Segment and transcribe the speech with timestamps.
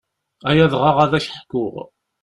[0.49, 1.75] Ay adɣaɣ ad ak-ḥkuɣ.